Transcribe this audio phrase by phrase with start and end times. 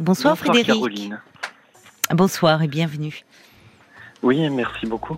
[0.00, 0.66] Bonsoir, Frédéric.
[0.66, 1.20] Caroline.
[2.10, 3.22] Bonsoir et bienvenue.
[4.22, 5.16] Oui, merci beaucoup.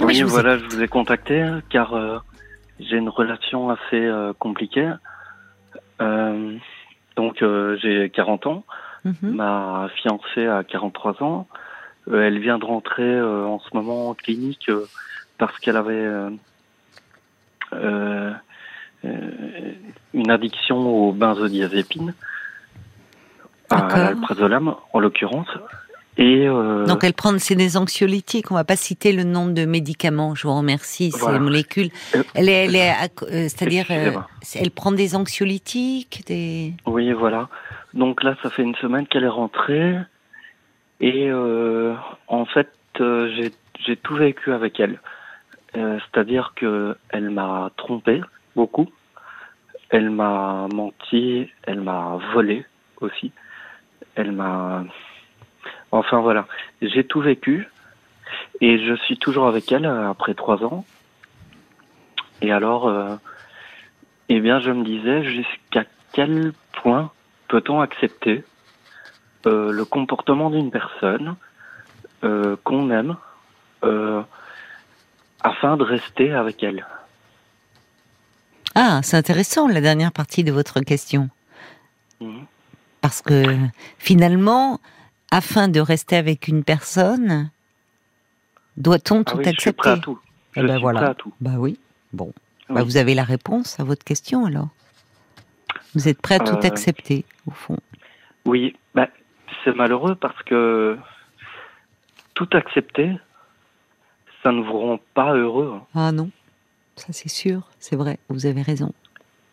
[0.00, 2.18] Oui, Oui, je vous voilà, je vous ai contacté car euh,
[2.80, 4.92] j'ai une relation assez euh, compliquée.
[6.00, 6.56] Euh,
[7.16, 7.44] donc,
[7.82, 8.64] j'ai 40 ans.
[9.04, 9.14] Mhm.
[9.22, 11.46] Ma fiancée a 43 ans.
[12.12, 14.70] Elle vient de rentrer en ce moment en clinique
[15.36, 16.08] parce qu'elle avait
[20.14, 22.14] une addiction aux benzodiazépines,
[23.70, 25.48] à l'alprazolam en l'occurrence.
[26.20, 28.50] Et euh, Donc elle prend c'est des anxiolytiques.
[28.50, 30.34] On va pas citer le nom de médicaments.
[30.34, 31.12] Je vous remercie.
[31.12, 31.38] C'est Voilà.
[31.38, 31.90] les molécules.
[32.16, 36.74] Euh, Elle est, elle est, à- euh, c'est-à-dire, elle prend des anxiolytiques, des.
[36.86, 37.48] Oui, voilà.
[37.94, 39.96] Donc là, ça fait une semaine qu'elle est rentrée.
[41.00, 41.94] Et euh,
[42.26, 43.52] en fait, j'ai
[43.86, 44.98] j'ai tout vécu avec elle.
[45.76, 48.20] Euh, C'est-à-dire que elle m'a trompé
[48.56, 48.88] beaucoup.
[49.90, 51.48] Elle m'a menti.
[51.62, 52.66] Elle m'a volé
[53.00, 53.30] aussi.
[54.18, 54.84] Elle m'a.
[55.92, 56.46] Enfin voilà,
[56.82, 57.68] j'ai tout vécu.
[58.60, 60.84] Et je suis toujours avec elle euh, après trois ans.
[62.42, 63.14] Et alors, euh,
[64.28, 66.52] eh bien, je me disais jusqu'à quel
[66.82, 67.12] point
[67.46, 68.44] peut-on accepter
[69.46, 71.36] euh, le comportement d'une personne
[72.24, 73.16] euh, qu'on aime
[75.40, 76.84] afin de rester avec elle?
[78.74, 81.30] Ah, c'est intéressant la dernière partie de votre question.
[82.20, 82.46] Mhm.
[83.00, 83.56] Parce que
[83.98, 84.80] finalement,
[85.30, 87.50] afin de rester avec une personne,
[88.76, 90.18] doit-on Ah tout oui, je suis accepter prêt à tout.
[90.56, 91.00] Eh Je ben suis voilà.
[91.00, 91.32] prêt à tout.
[91.40, 91.78] Bah oui.
[92.12, 92.32] Bon.
[92.68, 92.74] Oui.
[92.74, 94.68] Bah, vous avez la réponse à votre question alors.
[95.94, 97.78] Vous êtes prêt à tout Euh, accepter, au fond.
[98.44, 99.08] Oui, bah,
[99.64, 100.98] c'est malheureux parce que
[102.34, 103.12] tout accepter,
[104.42, 105.72] ça ne vous rend pas heureux.
[105.76, 105.82] hein.
[105.94, 106.30] Ah non,
[106.96, 108.92] ça c'est sûr, c'est vrai, vous avez raison.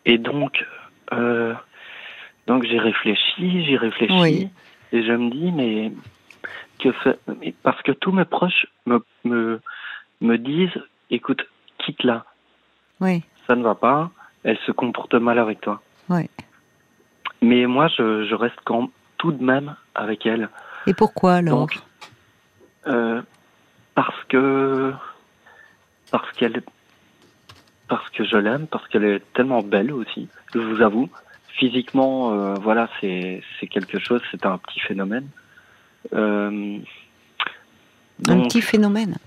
[0.05, 0.63] Et donc,
[1.13, 1.53] euh,
[2.47, 4.49] donc j'ai réfléchi, j'ai réfléchi, Oui.
[4.91, 5.91] et je me dis, mais
[6.79, 7.19] que fait
[7.63, 9.59] Parce que tous mes proches me, me,
[10.21, 10.77] me disent,
[11.09, 11.45] écoute,
[11.79, 12.25] quitte-la,
[13.01, 14.11] Oui, ça ne va pas,
[14.43, 15.81] elle se comporte mal avec toi.
[16.09, 16.29] oui.
[17.41, 20.49] Mais moi, je, je reste quand, tout de même avec elle.
[20.87, 21.79] Et pourquoi alors Donc,
[22.87, 23.21] euh,
[23.93, 24.93] parce que
[26.11, 26.61] parce qu'elle
[27.87, 30.27] parce que je l'aime, parce qu'elle est tellement belle aussi.
[30.53, 31.07] Je vous avoue,
[31.57, 35.27] physiquement, euh, voilà, c'est quelque chose, c'est un petit phénomène.
[36.13, 36.77] Euh,
[38.29, 39.17] Un donc, petit phénomène,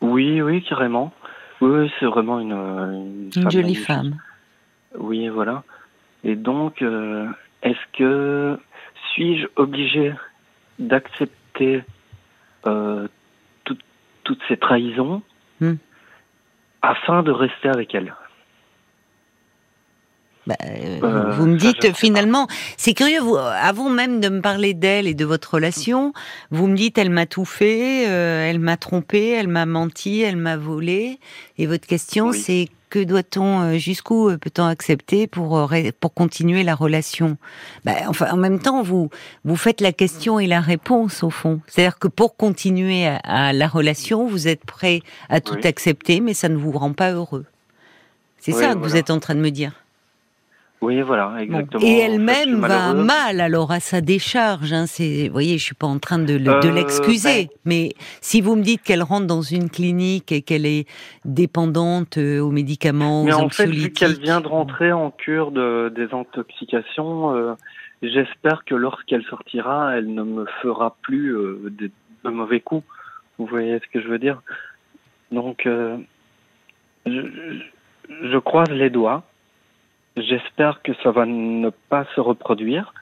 [0.00, 1.12] Oui, oui, carrément.
[1.60, 3.86] Oui, c'est vraiment une une, une femme jolie magnifique.
[3.86, 4.18] femme.
[4.98, 5.62] Oui, voilà.
[6.24, 7.26] Et donc, euh,
[7.62, 8.58] est-ce que
[9.12, 10.12] suis-je obligé
[10.78, 11.82] d'accepter
[12.62, 13.78] tout-
[14.24, 15.22] toutes ces trahisons
[15.60, 15.74] Hmm.
[16.82, 18.12] afin de rester avec elle?
[20.46, 22.46] Bah, euh, Euh, vous me dites finalement,
[22.76, 26.12] c'est curieux, vous, avant même de me parler d'elle et de votre relation,
[26.50, 30.36] vous me dites elle m'a tout fait, euh, elle m'a trompé, elle m'a menti, elle
[30.36, 31.18] m'a volé.
[31.58, 32.38] Et votre question Oui.
[32.38, 35.68] c'est que doit-on, euh, jusqu'où euh, peut-on accepter pour
[36.00, 37.38] pour continuer la relation?
[37.84, 39.08] Bah, Enfin, en même temps, vous
[39.44, 41.60] vous faites la question et la réponse au fond.
[41.66, 45.66] C'est-à-dire que pour continuer à, à la relation, vous êtes prêt à tout Oui.
[45.66, 47.46] accepter, mais ça ne vous rend pas heureux.
[48.38, 49.72] C'est Oui, ça que vous êtes en train de me dire.
[50.84, 51.36] Oui, voilà, Bon.
[51.38, 51.82] exactement.
[51.82, 54.72] Et elle-même va mal alors à sa décharge.
[54.74, 58.54] Hein, vous voyez, je suis pas en train de, Euh, l'excuser, ben- mais si vous
[58.54, 60.86] me dites qu'elle rentre dans une clinique et qu'elle est
[61.24, 65.52] dépendante euh, aux médicaments, Mais aux en fait, vu qu'elle vient de rentrer en cure
[65.52, 67.54] de désintoxication, euh,
[68.02, 71.90] j'espère que lorsqu'elle sortira, elle ne me fera plus euh, de,
[72.24, 72.84] de mauvais coups.
[73.38, 74.42] Vous voyez ce que je veux dire?
[75.32, 75.96] Donc, euh,
[77.06, 79.24] je croise les doigts.
[80.16, 82.94] J'espère que ça va ne pas se reproduire,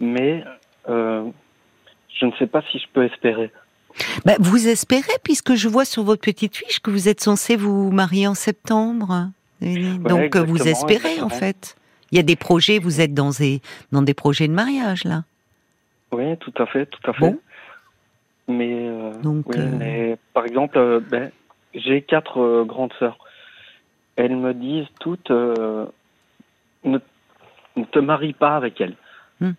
[0.00, 0.44] mais
[0.88, 1.24] euh,
[2.18, 3.50] je ne sais pas si je peux espérer.
[4.24, 7.90] Bah, vous espérez puisque je vois sur votre petite fiche que vous êtes censé vous
[7.90, 9.28] marier en septembre.
[9.60, 11.76] Donc euh, vous exactement, espérez en fait.
[12.10, 13.60] Il y a des projets, vous êtes dans des
[13.92, 15.24] dans des projets de mariage là.
[16.12, 17.20] Oui, tout à fait, tout à fait.
[17.20, 17.38] Bon.
[18.48, 21.30] Mais, euh, Donc, oui, euh, mais par exemple, ben,
[21.74, 23.18] j'ai quatre grandes sœurs.
[24.16, 25.86] Elles me disent toutes euh,
[26.84, 26.98] ne,
[27.76, 28.96] ne te marie pas avec elles.
[29.40, 29.52] Hmm.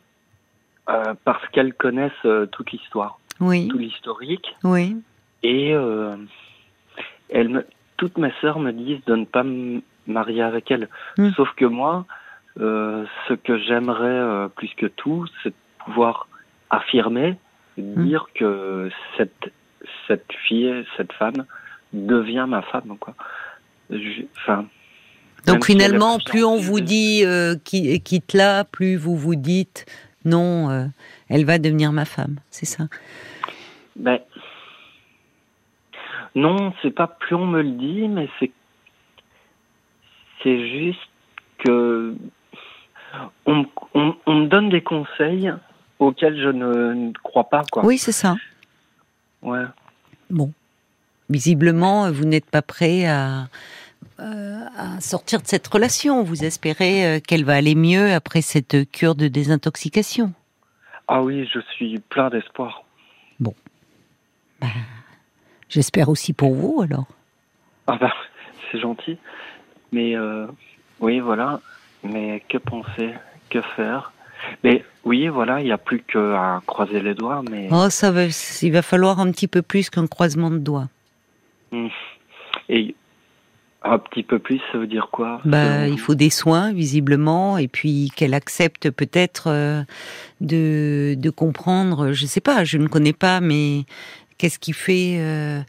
[0.90, 4.56] Euh, parce qu'elles connaissent euh, toute l'histoire, Oui, tout l'historique.
[4.64, 4.98] oui.
[5.42, 6.18] Et euh,
[7.30, 10.90] elles me, toutes mes sœurs me disent de ne pas me marier avec elles.
[11.18, 11.30] Hmm.
[11.32, 12.06] Sauf que moi,
[12.58, 15.56] ce que j'aimerais plus que tout, c'est de
[15.86, 16.28] pouvoir
[16.70, 17.38] affirmer,
[17.78, 19.54] dire que cette,
[20.08, 21.46] cette fille, cette femme,
[21.94, 22.98] devient ma femme.
[23.00, 23.14] Quoi.
[24.38, 24.66] Enfin,
[25.48, 29.86] Donc finalement, plus on vous dit euh, quitte là, plus vous vous dites
[30.26, 30.86] non, euh,
[31.30, 32.86] elle va devenir ma femme, c'est ça?
[33.96, 34.20] Ben
[36.36, 38.52] non, c'est pas plus on me le dit, mais c'est
[40.44, 41.10] c'est juste
[41.60, 42.16] que
[43.46, 43.66] on,
[44.28, 45.52] me donne des conseils
[45.98, 47.64] auxquels je ne, crois pas.
[47.72, 47.84] Quoi.
[47.84, 48.36] Oui, c'est ça.
[49.42, 49.64] Ouais.
[50.30, 50.54] Bon.
[51.30, 53.48] Visiblement, vous n'êtes pas prêt à,
[54.20, 56.24] euh, à sortir de cette relation.
[56.24, 60.34] Vous espérez euh, qu'elle va aller mieux après cette cure de désintoxication?
[61.08, 62.84] Ah oui, je suis plein d'espoir.
[63.40, 63.54] Bon.
[64.62, 64.68] Ben,
[65.70, 67.08] j'espère aussi pour vous alors.
[67.88, 68.12] Ah ben,
[68.72, 69.18] c'est gentil.
[69.92, 70.48] Mais euh,
[71.00, 71.62] oui, voilà.
[72.04, 73.14] Mais que penser?
[73.50, 74.12] Que faire?
[74.64, 77.42] Mais oui, voilà, il n'y a plus qu'à croiser les doigts.
[77.50, 80.88] Mais oh, ça va, il va falloir un petit peu plus qu'un croisement de doigts.
[81.72, 81.88] Hmm.
[82.70, 82.96] Et
[83.82, 85.42] un petit peu plus, ça veut dire quoi?
[85.46, 89.84] Bah, il faut des soins visiblement, et puis qu'elle accepte peut-être euh,
[90.42, 92.12] de, de comprendre.
[92.12, 93.86] Je sais pas, je ne connais pas, mais
[94.38, 95.62] qu'est-ce qui fait euh,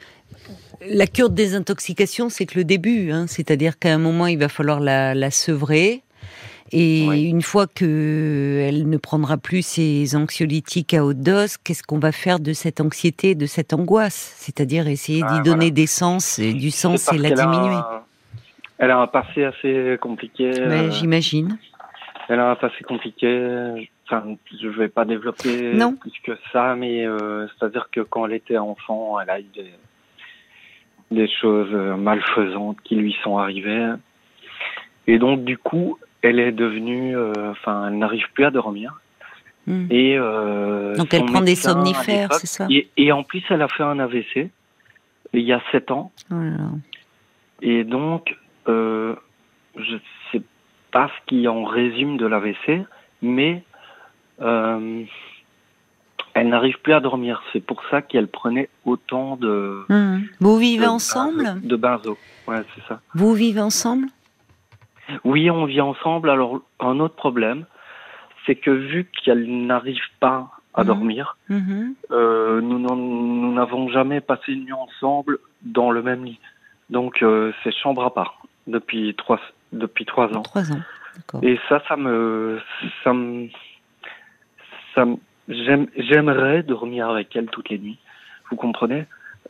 [0.89, 4.49] la cure de désintoxication, c'est que le début, hein, c'est-à-dire qu'à un moment, il va
[4.49, 6.03] falloir la, la sevrer.
[6.73, 11.99] Et une fois que elle ne prendra plus ses anxiolytiques à haute dose, qu'est-ce qu'on
[11.99, 14.35] va faire de cette anxiété, de cette angoisse?
[14.37, 17.81] C'est-à-dire essayer d'y ah, donner des sens, et du sens et la diminuer.
[18.79, 20.53] elle a un passé assez compliqué.
[20.59, 21.59] Euh, j'imagine.
[22.29, 23.89] Elle a un passé compliqué.
[24.07, 28.35] Enfin, je ne vais pas développer plus que ça, mais euh, c'est-à-dire que quand elle
[28.35, 29.73] était enfant, elle a eu des,
[31.11, 33.95] des choses euh, malfaisantes qui lui sont arrivées.
[35.07, 39.01] Et donc, du coup, elle est devenue, euh, enfin, elle n'arrive plus à dormir.
[39.67, 39.87] Hmm.
[39.91, 43.83] Et euh, donc elle prend des somnifères, c'est ça et, en plus, elle a fait
[43.83, 44.51] un AVC
[45.33, 46.11] il y a sept ans.
[46.33, 46.35] Oh
[47.63, 48.37] et donc,
[48.69, 49.15] euh,
[49.77, 49.97] je
[50.33, 50.43] sais
[50.91, 52.85] pas ce qui en résume de l'AVC,
[53.23, 53.63] mais
[54.41, 57.43] elle n'arrive plus à dormir.
[57.53, 59.85] C'est pour ça qu'elle prenait autant de.
[59.89, 60.23] Hmm.
[60.41, 61.61] Vous vivez ensemble?
[61.63, 62.19] De benzo.
[62.49, 63.01] Ouais, c'est ça.
[63.15, 64.07] Vous vivez ensemble?
[65.25, 66.31] Oui, on vit ensemble.
[66.31, 67.65] Alors, un autre problème,
[68.47, 70.87] c'est que vu qu'elle n'arrive pas à hmm.
[70.87, 71.93] dormir, hmm.
[72.11, 76.39] euh, nous n'avons jamais passé une nuit ensemble dans le même lit.
[76.91, 79.41] Donc, euh, c'est chambre à part depuis trois,
[79.73, 80.43] depuis trois ans.
[80.43, 80.81] Trois ans.
[81.43, 82.61] Et ça, ça me,
[83.05, 83.49] ça me,
[84.95, 85.17] ça me,
[85.49, 87.99] j'aimerais dormir avec elle toutes les nuits.
[88.51, 89.07] Vous comprenez?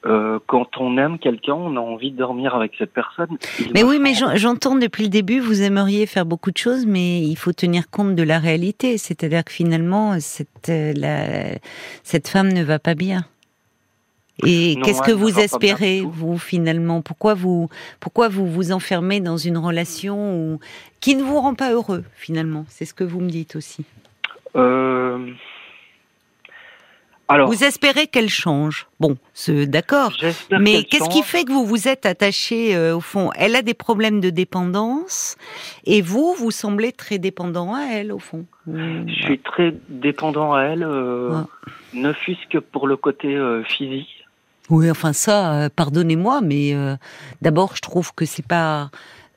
[0.06, 3.36] Euh, quand on aime quelqu'un, on a envie de dormir avec cette personne.
[3.74, 7.36] Mais oui, mais j'entends depuis le début, vous aimeriez faire beaucoup de choses, mais il
[7.36, 8.96] faut tenir compte de la réalité.
[8.96, 11.58] C'est-à-dire que finalement, cette, euh, la,
[12.02, 13.24] cette femme ne va pas bien.
[14.46, 17.02] Et qu'est-ce que vous espérez, vous, finalement?
[17.02, 17.68] Pourquoi vous,
[18.00, 20.60] pourquoi vous vous enfermez dans une relation où,
[21.00, 22.64] qui ne vous rend pas heureux, finalement?
[22.68, 23.84] C'est ce que vous me dites aussi.
[24.56, 25.32] Euh,
[27.46, 28.86] vous espérez qu'elle change.
[28.98, 29.16] Bon,
[29.66, 30.12] d'accord.
[30.50, 33.30] Mais qu'est-ce qui fait que vous vous êtes attaché euh, au fond?
[33.36, 35.36] Elle a des problèmes de dépendance
[35.84, 38.44] et vous, vous semblez très dépendant à elle au fond.
[38.66, 41.40] Je suis très dépendant à elle, euh,
[41.94, 44.08] ne fût-ce que pour le côté euh, physique.
[44.68, 46.76] Oui, enfin ça, pardonnez-moi, mais
[47.42, 48.90] d'abord, je trouve que c'est pas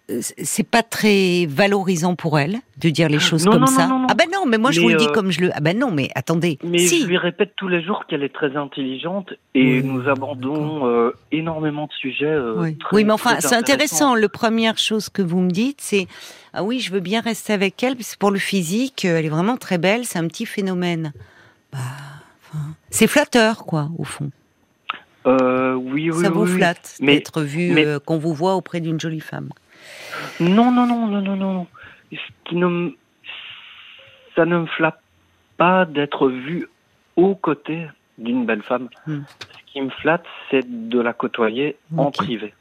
[0.09, 3.87] c'est pas très valorisant pour elle de dire les choses comme ça.
[4.09, 5.51] ah ben non, mais moi je vous le dis euh, comme je le.
[5.53, 6.59] Ah ben non, mais attendez.
[6.63, 11.11] Mais je lui répète tous les jours qu'elle est très intelligente et nous abordons euh,
[11.31, 12.25] énormément de sujets.
[12.25, 12.77] Euh, oui.
[12.91, 13.05] oui.
[13.05, 14.15] mais enfin, c'est intéressant.
[14.15, 16.07] La première chose que vous me dites, c'est
[16.53, 19.29] ah oui, je veux bien rester avec elle, parce que pour le physique, elle est
[19.29, 20.03] vraiment très belle.
[20.03, 21.13] C'est un petit phénomène.
[21.71, 21.79] Bah,
[22.89, 24.29] c'est flatteur, quoi, au fond.
[25.25, 27.73] oui, oui, Ça vous flatte d'être vu,
[28.05, 29.49] qu'on vous voit auprès d'une jolie femme.
[30.39, 31.67] Non, non, non, non, non, non.
[32.11, 32.91] Ce qui ne,
[34.35, 34.99] ça ne me flatte
[35.57, 36.67] pas d'être vu
[37.15, 37.87] aux côtés
[38.17, 38.89] d'une belle femme.
[39.07, 39.21] Hmm.
[39.27, 42.53] Ce qui me flatte, c'est de la côtoyer en privé.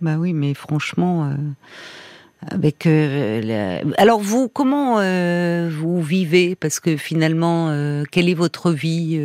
[0.00, 1.34] Bah oui, mais franchement, euh,
[2.50, 2.86] avec.
[2.86, 6.56] Euh, alors vous, comment euh, vous vivez?
[6.56, 7.70] Parce que finalement,
[8.10, 9.20] quelle est votre vie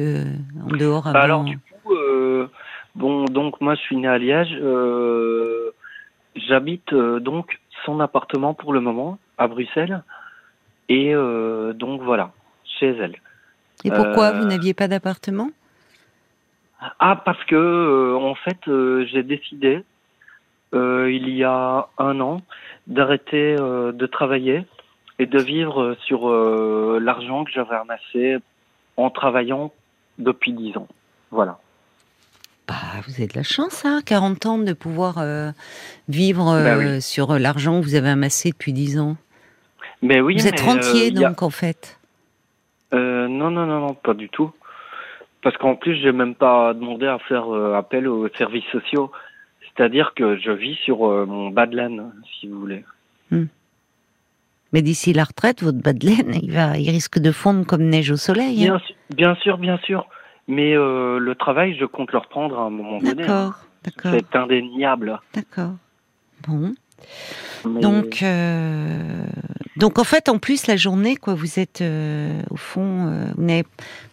[0.62, 1.94] en dehors bah Alors du coup,
[2.96, 4.58] bon, donc moi, je suis né à Liège.
[6.36, 10.04] J'habite donc son appartement pour le moment à Bruxelles.
[10.90, 12.32] Et euh, donc voilà,
[12.80, 13.16] chez elle.
[13.84, 15.50] Et pourquoi vous euh, n'aviez pas d'appartement?
[17.00, 18.60] Ah, parce que euh, en fait,
[19.12, 19.84] j'ai décidé
[20.74, 22.42] il y a un an
[22.88, 24.66] d'arrêter de travailler
[25.20, 26.30] et de vivre sur
[27.00, 28.40] l'argent que j'avais amassé
[28.98, 29.72] en travaillant
[30.18, 30.90] depuis dix ans.
[31.32, 31.60] Voilà.
[32.68, 32.76] Bah,
[33.08, 35.52] vous avez de la chance, hein, 40 ans de pouvoir euh,
[36.10, 39.18] vivre Bah euh, sur l'argent que vous avez amassé depuis 10 ans.
[40.02, 42.00] Mais oui, vous êtes mais, rentier, euh, a- donc, en fait.
[42.94, 44.52] Euh, non, non, non, non, pas du tout.
[45.42, 49.12] Parce qu'en plus, j'ai même pas demandé à faire euh, appel aux services sociaux.
[49.62, 52.84] C'est-à-dire que je vis sur euh, mon bas de laine, si vous voulez.
[54.74, 57.84] Mais d'ici la retraite, votre bas de laine, il, va, il risque de fondre comme
[57.84, 58.68] neige au soleil.
[58.68, 58.80] hein.
[59.16, 60.08] Bien sûr, bien sûr.
[60.48, 63.24] Mais euh, le travail, je compte le reprendre à un moment donné.
[63.24, 63.28] hein.
[63.28, 65.20] D'accord, d'accord, C'est indéniable.
[65.34, 65.74] d'accord.
[66.48, 66.74] Bon.
[67.66, 69.26] Mais- Donc, euh,
[69.76, 73.64] donc en fait, en plus, la journée, quoi, vous êtes euh, au fond, euh, vous,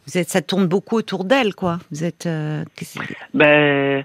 [0.06, 1.78] vous êtes, ça tourne beaucoup autour d'elle, quoi.
[1.90, 2.64] Vous êtes, euh,
[3.34, 4.04] Ben,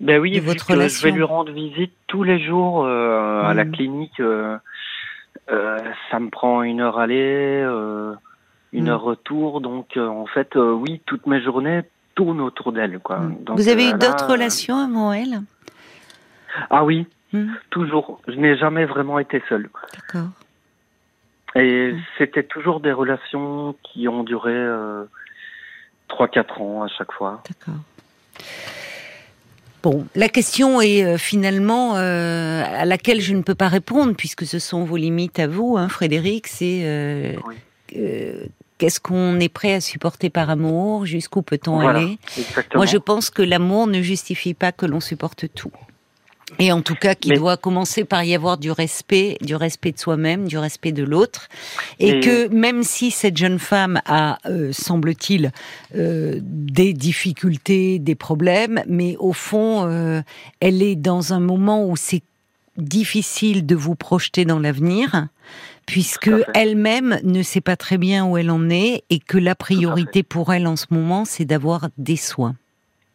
[0.00, 3.72] ben oui, votre je vais lui rendre visite tous les jours euh, à la Mhm.
[3.72, 4.20] clinique.
[4.20, 4.56] euh,
[5.50, 5.78] euh,
[6.10, 8.14] ça me prend une heure aller, euh,
[8.74, 9.60] une heure retour.
[9.60, 11.82] Donc, euh, en fait, euh, oui, toutes mes journées
[12.14, 12.98] tournent autour d'elle.
[12.98, 13.20] Quoi.
[13.40, 15.42] Donc, vous avez euh, eu d'autres relations avant elle
[16.70, 18.20] Ah oui, Hmm, toujours.
[18.28, 19.68] Je n'ai jamais vraiment été seul.
[19.92, 20.28] D'accord.
[21.56, 25.04] Et c'était toujours des relations qui ont duré euh,
[26.10, 27.42] 3-4 ans à chaque fois.
[27.48, 27.80] D'accord.
[29.82, 34.60] Bon, la question est finalement euh, à laquelle je ne peux pas répondre puisque ce
[34.60, 36.46] sont vos limites à vous, hein, Frédéric.
[36.46, 37.56] C'est euh, Oui.
[38.78, 41.06] Qu'est-ce qu'on est prêt à supporter par amour?
[41.06, 41.98] Jusqu'où peut-on Voilà.
[42.00, 42.18] aller?
[42.38, 42.80] Exactement.
[42.80, 45.70] Moi, je pense que l'amour ne justifie pas que l'on supporte tout.
[46.58, 49.92] Et en tout cas, qu'il Mais- doit commencer par y avoir du respect, du respect
[49.92, 51.48] de soi-même, du respect de l'autre.
[51.98, 55.50] Et, Et- que même si cette jeune femme a, euh, semble-t-il,
[55.96, 60.20] euh, des difficultés, des problèmes, mais au fond, euh,
[60.60, 62.22] elle est dans un moment où c'est
[62.76, 65.28] difficile de vous projeter dans l'avenir,
[65.86, 70.22] puisque elle-même ne sait pas très bien où elle en est, et que la priorité
[70.22, 72.54] pour elle en ce moment, c'est d'avoir des soins.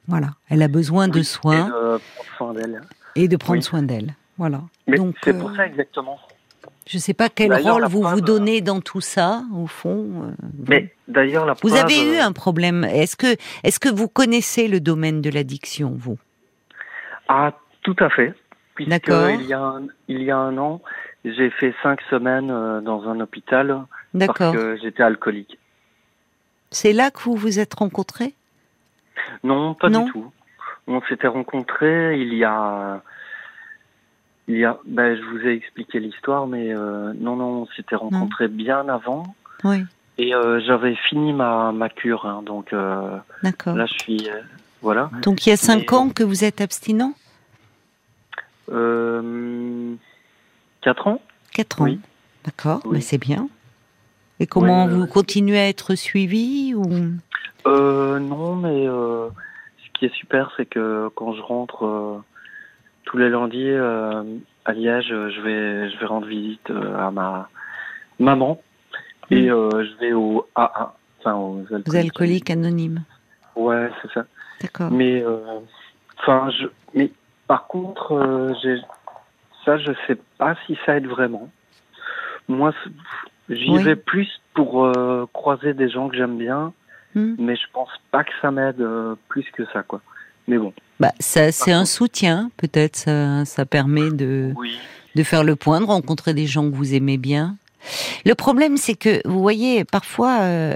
[0.08, 2.82] Voilà, elle a besoin de soins Et de prendre soin d'elle.
[3.16, 3.64] et de prendre Oui.
[3.64, 4.16] soin d'elle.
[4.38, 4.62] Voilà.
[4.88, 6.18] Mais Donc, c'est euh, pour ça exactement.
[6.88, 10.08] je ne sais pas quel rôle vous vous donnez dans tout ça, au fond.
[10.24, 10.32] euh,
[10.68, 12.84] Mais d'ailleurs, la vous preuve, avez eu un problème.
[12.86, 16.18] Est-ce que, est-ce que vous connaissez le domaine de l'addiction, vous?
[17.28, 18.34] Ah, tout à fait.
[18.88, 19.30] D'accord.
[19.30, 20.82] il y a un, il y a un an,
[21.26, 24.54] j'ai fait cinq semaines euh, dans un hôpital parce D'accord.
[24.54, 25.58] que j'étais alcoolique.
[26.72, 28.34] C'est là que vous vous êtes rencontrés?
[29.44, 30.06] Non, pas Non.
[30.06, 30.32] du tout.
[30.88, 33.02] On s'était rencontrés il y a,
[34.48, 37.96] il y a, ben, je vous ai expliqué l'histoire, mais euh, non, non, on s'était
[37.96, 39.36] rencontrés bien avant.
[39.64, 39.84] Oui.
[40.18, 43.76] Et euh, j'avais fini ma, ma cure, hein, donc euh, D'accord.
[43.76, 44.42] là je suis, euh,
[44.82, 45.10] voilà.
[45.22, 47.14] Donc il y a cinq Mais- ans que vous êtes abstinent?
[50.80, 51.22] Euh, quatre ans.
[51.54, 51.86] Quatre ans.
[51.86, 52.00] Oui.
[52.46, 52.92] D'accord, Oui.
[52.96, 53.50] mais c'est bien.
[54.40, 56.86] Et comment Ouais, vous euh, continuez à être suivi ou?
[57.68, 59.28] Euh, non, mais euh,
[59.84, 62.18] ce qui est super, c'est que quand je rentre euh,
[63.04, 67.50] tous les lundis à Liège, je vais, je vais rendre visite à ma
[68.20, 68.62] maman
[69.32, 69.54] et Mm.
[69.54, 71.88] euh, je vais au AA, enfin aux alcooliques.
[71.88, 73.04] Vous alcoolique anonyme
[73.56, 74.26] Ouais, c'est ça.
[74.62, 74.90] D'accord.
[74.92, 75.24] Mais,
[76.22, 77.12] enfin, je, mais
[77.48, 78.78] par contre, j'ai,
[79.66, 81.50] ça, je sais pas si ça aide vraiment.
[82.48, 82.74] Moi,
[83.50, 83.84] j'y Oui.
[83.84, 86.74] vais plus pour euh, croiser des gens que j'aime bien
[87.16, 87.34] Hmm.
[87.40, 90.00] mais je pense pas que ça m'aide euh, plus que ça, quoi.
[90.48, 90.72] Mais bon.
[91.00, 92.96] Bah, ça, c'est un soutien, peut-être.
[92.98, 94.78] Ça, ça permet de, Oui.
[95.16, 97.56] de faire le point, de rencontrer des gens que vous aimez bien.
[98.28, 100.76] Le problème, c'est que, vous voyez, parfois, euh,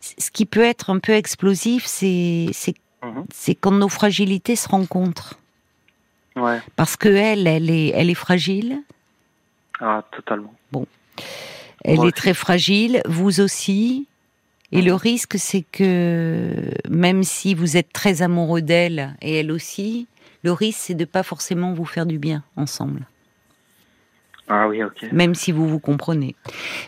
[0.00, 3.24] ce qui peut être un peu explosif, c'est c'est Mhm.
[3.32, 5.34] c'est quand nos fragilités se rencontrent.
[6.36, 6.58] Ouais.
[6.76, 8.82] Parce que elle, elle est, elle est fragile,
[9.80, 10.52] Ah, totalement.
[11.84, 12.12] elle Moi est aussi.
[12.12, 14.06] très fragile, vous aussi.
[14.72, 16.50] Et le risque, c'est que
[16.88, 20.08] même si vous êtes très amoureux d'elle et elle aussi,
[20.42, 23.06] le risque, c'est de pas forcément vous faire du bien ensemble.
[24.48, 25.06] Ah oui, ok.
[25.12, 26.34] même si vous vous comprenez.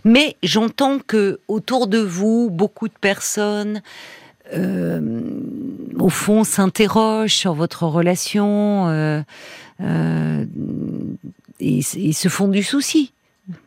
[0.04, 3.80] Mais j'entends que autour de vous, beaucoup de personnes,
[4.52, 5.00] euh,
[5.98, 9.22] au fond, s'interrogent sur votre relation euh,
[9.80, 10.44] euh,
[11.60, 13.12] et, et se font du souci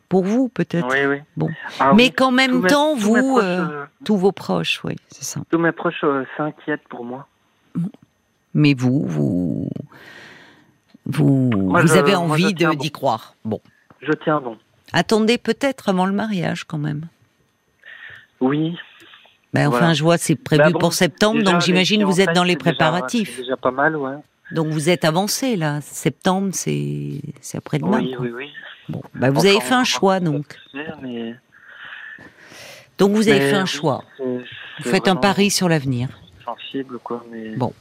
[0.08, 0.88] pour vous, peut-être.
[0.90, 1.22] Oui, oui.
[1.36, 1.48] Bon.
[1.78, 2.12] Ah Mais oui.
[2.12, 5.40] qu'en même temps, mes vous, proches, euh, euh, tous vos proches, oui, c'est ça.
[5.50, 6.04] tous mes proches
[6.36, 7.26] s'inquiètent pour moi.
[8.54, 9.70] Mais vous, vous,
[11.06, 12.74] vous, Moi, vous je- avez envie bon.
[12.74, 13.34] d'y croire.
[13.44, 13.60] Bon.
[14.02, 14.56] Je tiens bon.
[14.92, 17.06] Attendez peut-être avant le mariage, quand même.
[18.40, 18.76] Oui.
[19.52, 19.94] Ben, enfin, Voilà.
[19.94, 22.70] je vois, c'est prévu bon, pour septembre, Déjà, donc j'imagine vous êtes dans les déjà-
[22.70, 23.38] préparatifs.
[23.38, 24.14] Déjà pas mal, ouais.
[24.52, 25.80] Donc vous êtes avancé là.
[25.80, 27.98] Septembre, c'est c'est après-demain.
[28.00, 28.48] Oui, oui, oui.
[28.88, 30.56] Bon, ben, vous avez fait un choix donc.
[30.74, 31.34] Mais,
[32.98, 34.04] Donc vous avez mais fait un oui, choix.
[34.18, 34.42] Vous
[34.82, 36.08] faites un pari sur l'avenir.
[36.44, 37.24] Sensible, quoi.
[37.30, 37.50] Mais...
[37.56, 37.72] Bon.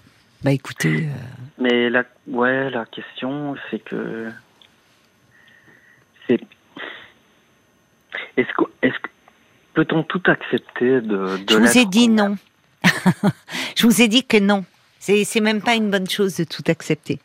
[0.43, 1.07] Bah écoutez.
[1.07, 1.09] euh,
[1.57, 4.29] Mais la, ouais, la question, c'est que.
[6.27, 6.39] C'est.
[8.38, 8.63] Est-ce que.
[8.81, 9.09] Est-ce que.
[9.79, 11.38] Peut-on tout accepter de.
[11.38, 12.36] de Je vous ai dit non.
[13.77, 14.65] je vous ai dit que non.
[15.00, 17.19] C'est, même pas une bonne chose de tout accepter.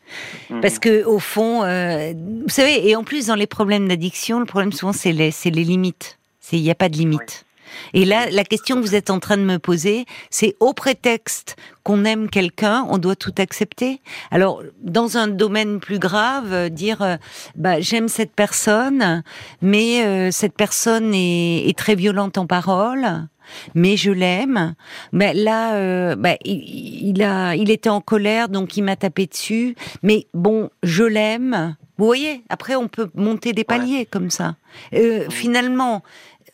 [0.49, 4.39] aime Parce que au fond, euh, vous savez, et en plus dans les problèmes d'addiction,
[4.39, 6.21] le problème souvent c'est les, limites.
[6.39, 7.44] C'est il n'y a pas de limite.
[7.93, 11.57] Et là, la question que vous êtes en train de me poser, c'est au prétexte
[11.83, 14.01] qu'on aime quelqu'un, on doit tout accepter.
[14.31, 17.17] Alors, dans un domaine plus grave, euh, dire, euh,
[17.57, 19.23] bah, j'aime cette personne,
[19.61, 23.29] mais euh, cette personne est, est très violente en parole,
[23.75, 24.75] mais je l'aime.
[25.13, 29.27] Mais là, euh, bah, il, il a, il était en colère, donc il m'a tapé
[29.27, 29.77] dessus.
[30.03, 31.77] Mais bon, je l'aime.
[31.97, 34.57] Vous voyez, après on peut monter des paliers comme ça.
[34.95, 36.03] Euh, Finalement,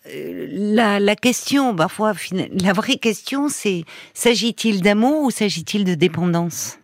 [0.07, 6.79] la, la question, parfois, la vraie question, c'est s'agit-il d'amour ou s'agit-il de dépendance?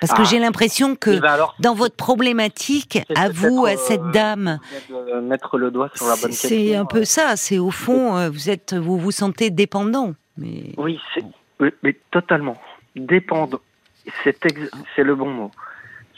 [0.00, 0.24] Parce que Ah.
[0.24, 4.10] j'ai l'impression que Eh ben alors, dans votre problématique, à vous, à peut-être, cette euh,
[4.12, 6.48] dame, vous venez de mettre le doigt sur la bonne question.
[6.48, 7.36] c'est un peu ça.
[7.36, 10.14] C'est au fond, euh, vous êtes, vous vous sentez dépendant.
[10.38, 11.00] Mais Oui,
[11.82, 12.56] mais totalement.
[12.96, 13.60] Dépendant.
[14.24, 15.50] C'est, ex- le bon mot.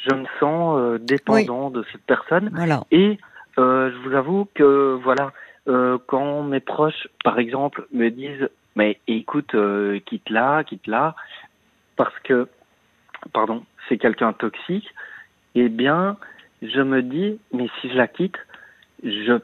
[0.06, 2.50] Je me sens euh, dépendant de cette personne.
[2.54, 2.84] voilà.
[2.90, 3.18] Et
[3.58, 5.32] euh, je vous avoue que voilà,
[5.68, 11.14] euh, quand mes proches, par exemple, me disent mais écoute, euh, quitte-la, quitte-la,
[11.96, 12.48] parce que,
[13.32, 14.88] pardon, c'est quelqu'un toxique,
[15.54, 16.16] eh bien,
[16.60, 18.36] je me dis mais si je la quitte,
[19.02, 19.38] je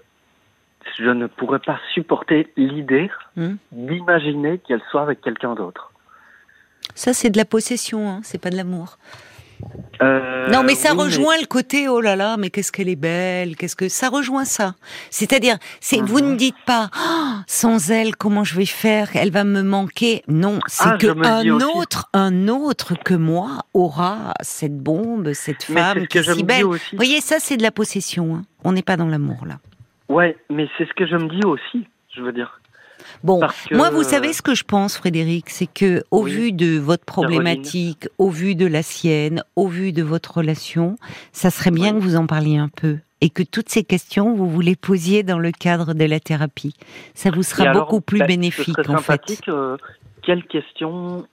[0.99, 3.57] je ne pourrais pas supporter l'idée Hmm.
[3.71, 5.93] d'imaginer qu'elle soit avec quelqu'un d'autre.
[6.95, 8.99] Ça, c'est de la possession, hein, c'est pas de l'amour.
[10.03, 12.97] Euh, non, mais ça oui, rejoint le côté oh là là, mais qu'est-ce qu'elle est
[12.97, 14.75] belle, qu'est-ce que ça rejoint ça.
[15.11, 16.31] C'est-à-dire, c'est vous Mhm.
[16.31, 20.23] ne dites pas Ah, sans elle, comment je vais faire, elle va me manquer.
[20.27, 21.67] Non, c'est Ah, que un aussi.
[21.77, 26.65] autre, un autre que moi aura cette bombe, cette femme qui que est si belle.
[26.65, 28.37] Vous voyez, ça c'est de la possession.
[28.37, 28.43] hein.
[28.65, 29.59] On n'est pas dans l'amour là.
[30.09, 31.87] Ouais, mais c'est ce que je me dis aussi.
[32.17, 32.60] Je veux dire.
[33.25, 36.33] Bon, que- moi, vous savez ce que je pense, Frédéric, c'est que au Oui.
[36.33, 40.97] vu de votre problématique, au vu de la sienne, au vu de votre relation,
[41.33, 41.99] ça serait bien Oui.
[42.01, 45.23] que vous en parliez un peu et que toutes ces questions vous vous les posiez
[45.23, 46.75] dans le cadre de la thérapie.
[47.15, 49.21] Ça vous sera alors, beaucoup plus bah, bénéfique ce en fait.
[49.49, 49.77] euh,
[50.23, 51.27] quelles questions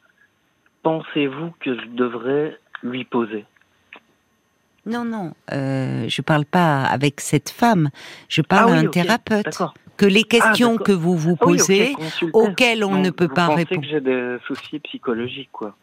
[0.84, 3.45] pensez-vous que je devrais lui poser?
[4.86, 7.89] Non, non, euh, je parle pas avec cette femme.
[8.30, 9.43] Je parle Ah à oui, un thérapeute.
[9.45, 9.73] D'accord.
[9.97, 10.86] Que les questions d'accord.
[10.86, 11.95] que vous vous Ah oui, posez,
[12.33, 13.81] auxquelles on ne peut vous pas répondre.
[13.81, 15.75] que j'ai des soucis psychologiques, quoi.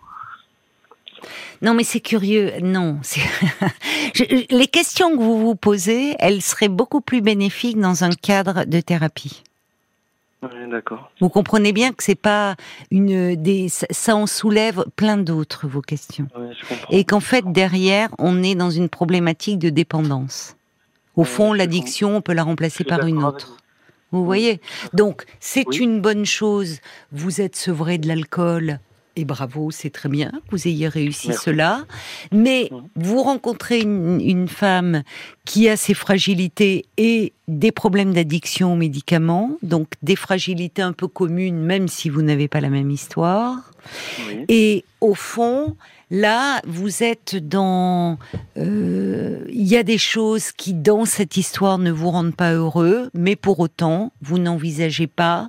[1.63, 2.53] Non, mais c'est curieux.
[2.63, 3.01] Non,
[4.51, 8.81] les questions que vous vous posez, elles seraient beaucoup plus bénéfiques dans un cadre de
[8.81, 9.43] thérapie.
[10.43, 11.11] Oui, d'accord.
[11.21, 12.57] Vous comprenez bien que c'est pas
[12.91, 16.89] une des ça- en soulève plein d'autres vos questions Oui, je comprends.
[16.95, 20.55] et qu'en fait derrière on est dans une problématique de dépendance.
[21.17, 23.57] Au fond, l'addiction, on peut la remplacer par une autre.
[24.15, 24.25] Vous.
[24.25, 24.61] Voyez
[24.93, 25.77] Donc, c'est Oui.
[25.79, 26.79] une bonne chose.
[27.13, 28.79] Vous êtes sevré de l'alcool.
[29.17, 31.45] Et bravo, c'est très bien que vous ayez réussi Merci.
[31.45, 31.85] cela.
[32.33, 35.05] Mais vous rencontrez une, une femme
[35.45, 41.07] qui a ses fragilités et des problèmes d'addiction aux médicaments, donc des fragilités un peu
[41.07, 43.71] communes, même si vous n'avez pas la même histoire.
[44.27, 44.47] Oui.
[44.49, 45.77] Et au fond,
[46.11, 48.19] là, vous êtes dans...
[48.57, 53.11] euh, Il y a des choses qui, dans cette histoire, ne vous rendent pas heureux,
[53.15, 55.49] mais pour autant, vous n'envisagez pas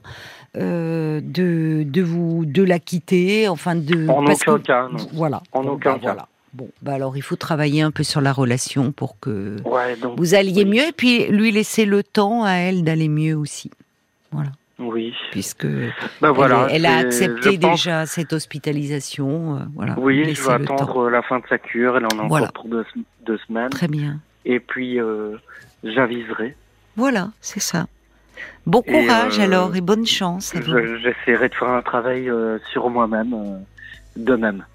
[0.58, 4.08] euh, de, de, vous, de la quitter, enfin de...
[4.08, 5.08] En parce aucun que- cas, non.
[5.13, 5.44] Voilà.
[5.52, 6.06] En aucun bah, cas.
[6.08, 6.28] Voilà.
[6.54, 10.18] Bon, bah alors il faut travailler un peu sur la relation pour que Ouais, donc.
[10.18, 10.70] vous alliez oui.
[10.78, 13.70] mieux, et puis lui laisser le temps à elle d'aller mieux aussi.
[14.32, 14.52] Voilà.
[14.78, 15.14] Oui.
[15.32, 15.66] Puisque
[16.22, 16.68] Ben voilà.
[16.70, 19.56] elle, elle a accepté pense- déjà cette hospitalisation.
[19.56, 19.96] euh, voilà.
[19.98, 21.96] Oui, je vais attendre la fin de sa cure.
[21.98, 22.48] Elle en a Voilà.
[22.48, 22.86] encore pour deux,
[23.26, 23.70] deux semaines.
[23.70, 24.20] Très bien.
[24.44, 25.38] Et puis, euh,
[25.84, 26.56] j'aviserai.
[26.98, 27.88] Voilà, c'est ça.
[28.66, 30.72] Bon Et, courage euh, alors et bonne chance à vous.
[30.78, 33.58] Je- J'essaierai de faire un travail euh, sur moi-même, euh,
[34.18, 34.66] de même.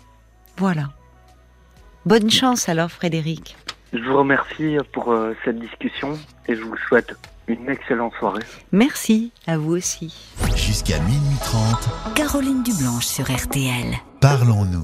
[0.57, 0.89] Voilà.
[2.07, 3.57] Bonne chance alors Frédéric.
[3.93, 7.15] Je vous remercie pour euh, cette discussion et je vous souhaite
[7.51, 8.45] une excellente soirée.
[8.73, 10.15] Merci à vous aussi.
[10.57, 13.97] Jusqu'à minuit 30, Caroline Dublanche sur RTL.
[14.21, 14.79] parlons-nous.